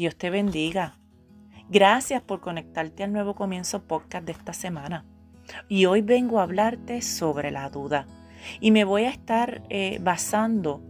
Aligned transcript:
Dios 0.00 0.16
te 0.16 0.30
bendiga. 0.30 0.94
Gracias 1.68 2.22
por 2.22 2.40
conectarte 2.40 3.04
al 3.04 3.12
nuevo 3.12 3.34
comienzo 3.34 3.82
podcast 3.82 4.24
de 4.24 4.32
esta 4.32 4.54
semana. 4.54 5.04
Y 5.68 5.84
hoy 5.84 6.00
vengo 6.00 6.40
a 6.40 6.44
hablarte 6.44 7.02
sobre 7.02 7.50
la 7.50 7.68
duda. 7.68 8.06
Y 8.60 8.70
me 8.70 8.84
voy 8.84 9.04
a 9.04 9.10
estar 9.10 9.60
eh, 9.68 9.98
basando 10.00 10.82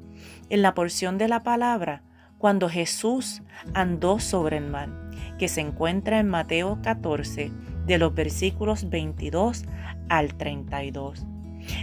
en 0.48 0.62
la 0.62 0.74
porción 0.74 1.18
de 1.18 1.26
la 1.26 1.42
palabra 1.42 2.04
cuando 2.38 2.68
Jesús 2.68 3.42
andó 3.74 4.20
sobre 4.20 4.58
el 4.58 4.68
mar, 4.68 5.10
que 5.40 5.48
se 5.48 5.60
encuentra 5.60 6.20
en 6.20 6.28
Mateo 6.28 6.78
14, 6.80 7.50
de 7.86 7.98
los 7.98 8.14
versículos 8.14 8.90
22 8.90 9.64
al 10.08 10.36
32. 10.36 11.26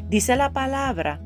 Dice 0.05 0.37
la 0.37 0.53
palabra 0.53 1.19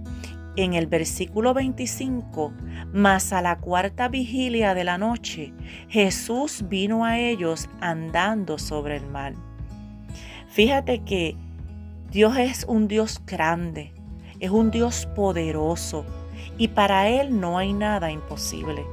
en 0.55 0.73
el 0.73 0.87
versículo 0.87 1.53
25, 1.53 2.53
mas 2.93 3.31
a 3.33 3.41
la 3.41 3.57
cuarta 3.59 4.07
vigilia 4.07 4.73
de 4.73 4.83
la 4.83 4.97
noche, 4.97 5.53
Jesús 5.89 6.65
vino 6.67 7.05
a 7.05 7.19
ellos 7.19 7.69
andando 7.79 8.57
sobre 8.57 8.97
el 8.97 9.07
mar. 9.07 9.33
Fíjate 10.49 11.03
que 11.03 11.35
Dios 12.11 12.37
es 12.37 12.65
un 12.67 12.87
Dios 12.87 13.21
grande, 13.25 13.93
es 14.39 14.51
un 14.51 14.71
Dios 14.71 15.07
poderoso 15.15 16.05
y 16.57 16.67
para 16.67 17.07
Él 17.07 17.39
no 17.39 17.57
hay 17.57 17.73
nada 17.73 18.11
imposible. 18.11 18.83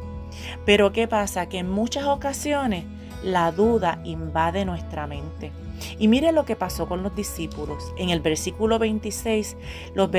Pero 0.65 0.93
¿qué 0.93 1.09
pasa? 1.09 1.49
Que 1.49 1.59
en 1.59 1.71
muchas 1.71 2.05
ocasiones 2.05 2.85
la 3.25 3.51
duda 3.51 4.01
invade 4.05 4.65
nuestra 4.65 5.07
mente. 5.07 5.51
Y 5.99 6.09
mire 6.09 6.33
lo 6.33 6.45
que 6.45 6.57
pasó 6.57 6.89
con 6.89 7.03
los 7.03 7.15
discípulos. 7.15 7.93
En 7.97 8.11
el 8.11 8.21
versículo 8.21 8.79
26, 8.79 9.57
los, 9.95 10.11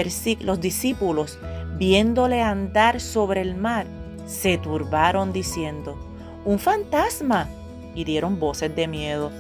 los 0.42 0.62
discípulos, 0.62 1.40
viéndole 1.78 2.42
andar 2.42 3.00
sobre 3.02 3.42
el 3.42 3.56
mar, 3.56 3.88
se 4.26 4.58
turbaron 4.58 5.34
diciendo, 5.34 5.98
un 6.46 6.60
fantasma, 6.60 7.50
y 7.96 8.04
dieron 8.04 8.40
voces 8.40 8.76
de 8.76 8.88
miedo. 8.88 9.32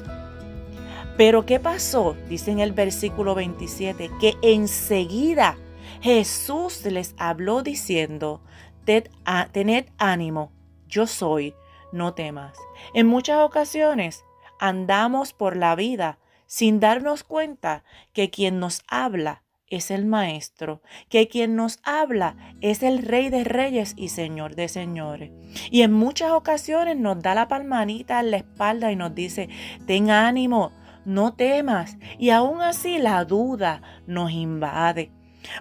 Pero 1.17 1.45
¿qué 1.45 1.59
pasó? 1.59 2.15
Dice 2.27 2.51
en 2.51 2.59
el 2.59 2.71
versículo 2.71 3.35
27, 3.35 4.09
que 4.19 4.35
enseguida 4.41 5.57
Jesús 6.01 6.85
les 6.85 7.13
habló 7.17 7.61
diciendo, 7.61 8.41
tened 8.85 9.85
ánimo, 9.97 10.51
yo 10.87 11.07
soy, 11.07 11.53
no 11.91 12.13
temas. 12.13 12.57
En 12.93 13.07
muchas 13.07 13.39
ocasiones 13.39 14.23
andamos 14.59 15.33
por 15.33 15.55
la 15.57 15.75
vida 15.75 16.19
sin 16.45 16.79
darnos 16.79 17.23
cuenta 17.23 17.83
que 18.13 18.29
quien 18.29 18.59
nos 18.59 18.81
habla 18.87 19.43
es 19.67 19.91
el 19.91 20.05
Maestro, 20.05 20.81
que 21.09 21.27
quien 21.27 21.55
nos 21.55 21.79
habla 21.83 22.35
es 22.59 22.81
el 22.81 23.03
Rey 23.03 23.29
de 23.29 23.43
Reyes 23.43 23.93
y 23.95 24.09
Señor 24.09 24.55
de 24.55 24.67
Señores. 24.67 25.31
Y 25.69 25.83
en 25.83 25.93
muchas 25.93 26.31
ocasiones 26.31 26.97
nos 26.97 27.21
da 27.21 27.35
la 27.35 27.47
palmanita 27.47 28.19
en 28.19 28.31
la 28.31 28.37
espalda 28.37 28.91
y 28.91 28.95
nos 28.95 29.13
dice, 29.13 29.49
ten 29.85 30.09
ánimo, 30.09 30.71
no 31.05 31.33
temas. 31.35 31.97
Y 32.17 32.31
aún 32.31 32.61
así 32.61 32.97
la 32.97 33.23
duda 33.25 33.81
nos 34.07 34.31
invade. 34.31 35.11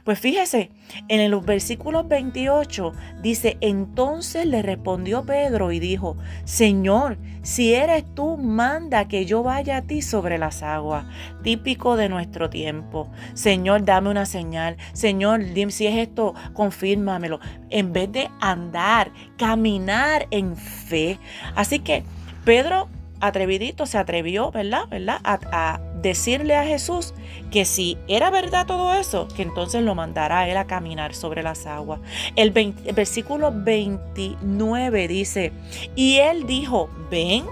Pues 0.05 0.19
fíjese, 0.19 0.71
en 1.09 1.21
el 1.21 1.35
versículo 1.41 2.05
28 2.05 2.93
dice, 3.23 3.57
entonces 3.61 4.47
le 4.47 4.63
respondió 4.63 5.25
Pedro 5.25 5.73
y 5.73 5.81
dijo, 5.81 6.17
Señor, 6.45 7.19
si 7.43 7.75
eres 7.75 8.05
tú, 8.15 8.37
manda 8.37 9.09
que 9.09 9.25
yo 9.25 9.43
vaya 9.43 9.79
a 9.79 9.83
ti 9.83 10.03
sobre 10.03 10.39
las 10.39 10.63
aguas, 10.63 11.05
típico 11.43 11.97
de 11.97 12.09
nuestro 12.09 12.51
tiempo. 12.51 13.11
Señor, 13.35 13.85
dame 13.85 14.11
una 14.11 14.27
señal. 14.27 14.77
Señor, 14.93 15.43
si 15.71 15.87
es 15.87 15.97
esto, 15.97 16.35
confírmamelo. 16.53 17.41
En 17.71 17.93
vez 17.93 18.13
de 18.13 18.29
andar, 18.41 19.13
caminar 19.37 20.27
en 20.31 20.57
fe. 20.57 21.19
Así 21.55 21.79
que 21.81 22.05
Pedro 22.45 22.89
atrevidito 23.21 23.87
se 23.87 23.99
atrevió, 23.99 24.51
¿verdad? 24.51 24.89
¿verdad? 24.89 25.21
A, 25.25 25.81
decirle 26.03 26.55
a 26.55 26.65
Jesús 26.65 27.15
que 27.51 27.65
si 27.65 27.99
era 28.09 28.31
verdad 28.31 28.67
todo 28.67 28.95
eso, 28.95 29.29
que 29.35 29.43
entonces 29.43 29.83
lo 29.83 29.95
mandara 29.95 30.41
a 30.41 30.49
él 30.49 30.57
a 30.57 30.67
caminar 30.67 31.15
sobre 31.15 31.43
las 31.43 31.67
aguas. 31.67 32.01
El, 32.37 32.57
el 32.57 32.95
versículo 32.95 33.53
29 33.53 35.09
dice, 35.09 35.53
y 35.95 36.19
él 36.19 36.47
dijo, 36.47 36.91
ven. 37.11 37.45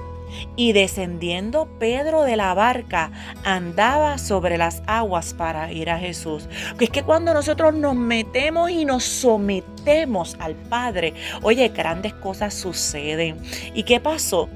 Y 0.56 0.72
descendiendo 0.72 1.68
Pedro 1.78 2.22
de 2.22 2.36
la 2.36 2.52
barca, 2.52 3.10
andaba 3.44 4.18
sobre 4.18 4.58
las 4.58 4.82
aguas 4.86 5.32
para 5.32 5.72
ir 5.72 5.88
a 5.88 5.98
Jesús. 5.98 6.48
Que 6.76 6.86
es 6.86 6.90
que 6.90 7.04
cuando 7.04 7.32
nosotros 7.32 7.72
nos 7.72 7.94
metemos 7.94 8.70
y 8.70 8.84
nos 8.84 9.04
sometemos 9.04 10.36
al 10.40 10.56
Padre, 10.56 11.14
oye, 11.42 11.68
grandes 11.68 12.12
cosas 12.12 12.52
suceden. 12.54 13.40
¿Y 13.72 13.84
qué 13.84 14.00
pasó? 14.00 14.50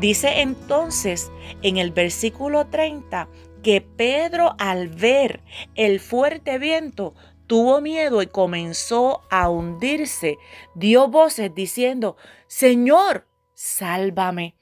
Dice 0.00 0.40
entonces 0.40 1.30
en 1.62 1.76
el 1.76 1.90
versículo 1.90 2.66
30 2.66 3.28
que 3.62 3.80
Pedro 3.80 4.54
al 4.58 4.88
ver 4.88 5.42
el 5.74 6.00
fuerte 6.00 6.58
viento 6.58 7.14
tuvo 7.48 7.80
miedo 7.80 8.22
y 8.22 8.26
comenzó 8.26 9.22
a 9.30 9.48
hundirse. 9.48 10.38
Dio 10.74 11.08
voces 11.08 11.52
diciendo, 11.54 12.16
Señor, 12.46 13.26
sálvame. 13.54 14.54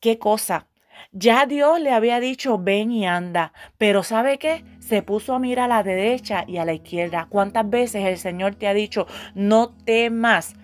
¿Qué 0.00 0.18
cosa? 0.18 0.68
Ya 1.12 1.46
Dios 1.46 1.80
le 1.80 1.92
había 1.92 2.20
dicho, 2.20 2.58
ven 2.58 2.90
y 2.90 3.06
anda, 3.06 3.52
pero 3.78 4.02
¿sabe 4.02 4.38
qué? 4.38 4.64
Se 4.80 5.02
puso 5.02 5.34
a 5.34 5.38
mirar 5.38 5.70
a 5.70 5.76
la 5.76 5.82
derecha 5.82 6.44
y 6.46 6.56
a 6.56 6.64
la 6.64 6.72
izquierda. 6.72 7.26
¿Cuántas 7.28 7.68
veces 7.68 8.04
el 8.04 8.18
Señor 8.18 8.54
te 8.56 8.66
ha 8.66 8.74
dicho, 8.74 9.06
no 9.34 9.70
temas, 9.70 10.54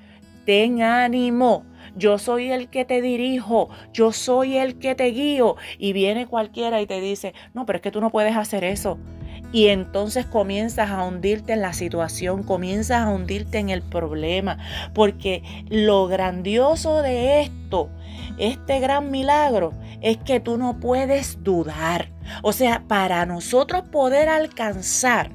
ten 0.44 0.82
ánimo? 0.82 1.64
Yo 1.96 2.18
soy 2.18 2.50
el 2.50 2.68
que 2.68 2.84
te 2.84 3.02
dirijo, 3.02 3.68
yo 3.92 4.12
soy 4.12 4.56
el 4.56 4.78
que 4.78 4.94
te 4.94 5.06
guío. 5.06 5.56
Y 5.78 5.92
viene 5.92 6.26
cualquiera 6.26 6.80
y 6.80 6.86
te 6.86 7.00
dice, 7.00 7.34
no, 7.54 7.66
pero 7.66 7.76
es 7.76 7.82
que 7.82 7.90
tú 7.90 8.00
no 8.00 8.10
puedes 8.10 8.36
hacer 8.36 8.64
eso. 8.64 8.98
Y 9.52 9.68
entonces 9.68 10.24
comienzas 10.24 10.90
a 10.90 11.04
hundirte 11.04 11.52
en 11.52 11.60
la 11.60 11.74
situación, 11.74 12.42
comienzas 12.42 13.02
a 13.02 13.10
hundirte 13.10 13.58
en 13.58 13.68
el 13.68 13.82
problema, 13.82 14.58
porque 14.94 15.42
lo 15.68 16.06
grandioso 16.06 17.02
de 17.02 17.42
esto, 17.42 17.90
este 18.38 18.80
gran 18.80 19.10
milagro, 19.10 19.74
es 20.00 20.16
que 20.16 20.40
tú 20.40 20.56
no 20.56 20.80
puedes 20.80 21.42
dudar. 21.42 22.08
O 22.42 22.52
sea, 22.52 22.84
para 22.88 23.26
nosotros 23.26 23.82
poder 23.90 24.30
alcanzar 24.30 25.30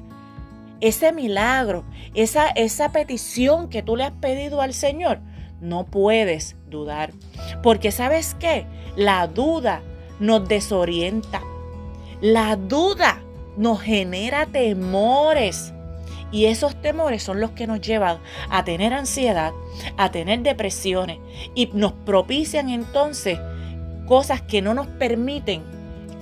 ese 0.80 1.12
milagro, 1.12 1.84
esa, 2.14 2.48
esa 2.48 2.90
petición 2.90 3.68
que 3.68 3.82
tú 3.82 3.96
le 3.96 4.04
has 4.04 4.12
pedido 4.12 4.60
al 4.60 4.74
Señor, 4.74 5.20
no 5.60 5.84
puedes 5.84 6.56
dudar. 6.68 7.12
Porque 7.62 7.92
sabes 7.92 8.36
qué? 8.38 8.66
La 8.96 9.26
duda 9.26 9.82
nos 10.20 10.48
desorienta. 10.48 11.42
La 12.20 12.56
duda 12.56 13.20
nos 13.56 13.80
genera 13.80 14.46
temores. 14.46 15.72
Y 16.30 16.46
esos 16.46 16.80
temores 16.82 17.22
son 17.22 17.40
los 17.40 17.52
que 17.52 17.66
nos 17.66 17.80
llevan 17.80 18.18
a 18.50 18.64
tener 18.64 18.92
ansiedad, 18.92 19.52
a 19.96 20.10
tener 20.10 20.40
depresiones 20.40 21.18
y 21.54 21.70
nos 21.72 21.92
propician 21.92 22.68
entonces 22.68 23.38
cosas 24.06 24.42
que 24.42 24.60
no 24.60 24.74
nos 24.74 24.86
permiten 24.86 25.62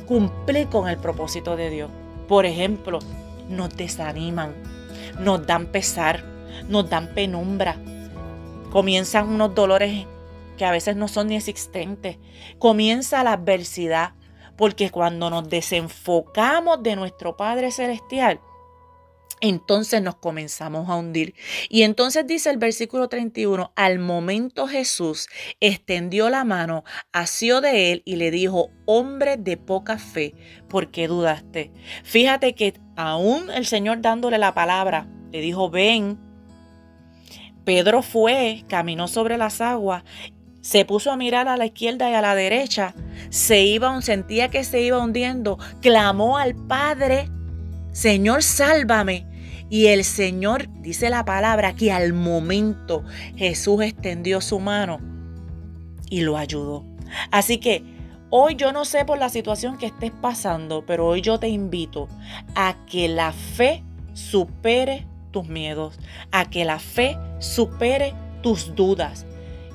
cumplir 0.07 0.69
con 0.69 0.89
el 0.89 0.97
propósito 0.99 1.57
de 1.57 1.71
Dios. 1.71 1.91
Por 2.29 2.47
ejemplo, 2.47 3.01
nos 3.49 3.77
desaniman, 3.77 4.55
nos 5.19 5.45
dan 5.47 5.67
pesar, 5.67 6.25
nos 6.69 6.89
dan 6.89 7.09
penumbra, 7.15 7.77
Comienzan 8.77 9.31
unos 9.31 9.55
dolores 9.55 10.05
que 10.59 10.67
a 10.67 10.71
veces 10.71 10.97
no 10.97 11.09
son 11.09 11.29
ni 11.29 11.37
existentes. 11.37 12.19
Comienza 12.59 13.25
la 13.25 13.33
adversidad, 13.33 14.13
porque 14.59 14.91
cuando 14.91 15.31
nos 15.31 15.49
desenfocamos 15.49 16.83
de 16.83 16.95
nuestro 16.95 17.39
Padre 17.39 17.71
Celestial, 17.71 18.39
entonces 19.41 20.03
nos 20.03 20.17
comenzamos 20.17 20.91
a 20.91 20.97
hundir. 20.97 21.35
Y 21.71 21.85
entonces 21.85 22.27
dice 22.27 22.51
el 22.51 22.59
versículo 22.59 23.09
31, 23.09 23.73
al 23.77 23.99
momento 23.99 24.69
Jesús 24.69 25.31
extendió 25.61 26.29
la 26.29 26.45
mano, 26.45 26.85
asió 27.13 27.63
de 27.63 27.93
él 27.93 28.03
y 28.05 28.17
le 28.17 28.31
dijo, 28.31 28.69
hombre 28.85 29.39
de 29.39 29.57
poca 29.57 29.97
fe, 29.97 30.35
¿por 30.69 30.91
qué 30.91 31.09
dudaste? 31.09 31.73
Fíjate 32.05 32.55
que 32.55 32.75
aún 32.95 33.49
el 33.49 33.65
Señor 33.65 34.03
dándole 34.03 34.37
la 34.37 34.53
palabra, 34.53 35.09
le 35.33 35.41
dijo, 35.41 35.71
ven, 35.71 36.26
Pedro 37.67 38.01
fue, 38.03 38.65
caminó 38.69 39.09
sobre 39.09 39.37
las 39.37 39.61
aguas, 39.61 40.05
se 40.61 40.85
puso 40.85 41.11
a 41.11 41.17
mirar 41.17 41.49
a 41.49 41.57
la 41.57 41.67
izquierda 41.67 42.09
y 42.09 42.15
a 42.15 42.21
la 42.21 42.37
derecha, 42.37 42.95
se 43.29 43.65
iba, 43.65 44.01
sentía 44.03 44.51
que 44.51 44.63
se 44.63 44.83
iba 44.83 45.03
hundiendo, 45.03 45.59
clamó 45.83 46.39
al 46.39 46.55
Padre, 46.55 47.29
Señor, 47.91 48.45
sálvame. 48.45 49.27
Y 49.69 49.87
el 49.87 50.05
Señor, 50.05 50.69
dice 50.81 51.11
la 51.11 51.25
palabra, 51.25 51.75
que 51.75 51.91
al 51.91 52.13
momento 52.13 53.03
Jesús 53.35 53.83
extendió 53.83 54.41
su 54.41 54.61
mano 54.61 55.01
y 56.09 56.21
lo 56.21 56.37
ayudó. 56.37 56.85
Así 57.33 57.59
que 57.59 57.83
hoy 58.31 58.55
yo 58.55 58.71
no 58.71 58.85
sé 58.85 59.05
por 59.05 59.19
la 59.19 59.29
situación 59.29 59.77
que 59.77 59.87
estés 59.87 60.13
pasando, 60.13 60.87
pero 60.87 61.05
hoy 61.05 61.21
yo 61.21 61.41
te 61.41 61.49
invito 61.49 62.07
a 62.55 62.77
que 62.87 63.09
la 63.09 63.33
fe 63.33 63.83
supere 64.15 65.05
tus 65.37 65.49
miedos, 65.49 65.99
a 66.33 66.49
que 66.49 66.65
la 66.65 66.79
fe 66.79 67.19
supere 67.41 68.15
tus 68.43 68.75
dudas. 68.75 69.27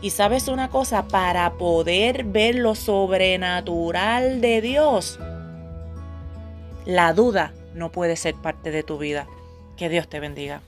Y 0.01 0.09
sabes 0.09 0.47
una 0.47 0.71
cosa, 0.71 1.07
para 1.07 1.51
poder 1.59 2.23
ver 2.23 2.55
lo 2.55 2.73
sobrenatural 2.73 4.41
de 4.41 4.59
Dios, 4.61 5.19
la 6.87 7.13
duda 7.13 7.53
no 7.75 7.91
puede 7.91 8.15
ser 8.15 8.33
parte 8.33 8.71
de 8.71 8.81
tu 8.81 8.97
vida. 8.97 9.27
Que 9.77 9.87
Dios 9.87 10.07
te 10.07 10.19
bendiga. 10.19 10.63